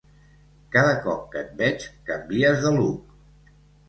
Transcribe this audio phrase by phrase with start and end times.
[0.75, 3.53] Cada cop que et veig canvies de look.